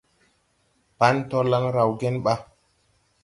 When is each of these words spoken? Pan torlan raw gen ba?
Pan 0.99 1.17
torlan 1.29 1.65
raw 1.75 1.89
gen 1.99 2.15
ba? 2.25 2.33